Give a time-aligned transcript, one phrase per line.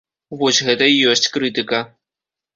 [0.39, 1.85] Вось гэта і ёсць крытыка.